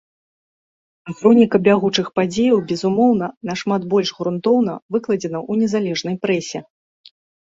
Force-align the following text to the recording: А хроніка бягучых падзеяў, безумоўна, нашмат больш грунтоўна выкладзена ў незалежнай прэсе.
А 1.09 1.13
хроніка 1.17 1.55
бягучых 1.67 2.07
падзеяў, 2.19 2.57
безумоўна, 2.71 3.27
нашмат 3.49 3.81
больш 3.91 4.09
грунтоўна 4.21 4.73
выкладзена 4.97 5.39
ў 5.51 5.67
незалежнай 5.67 6.15
прэсе. 6.25 6.59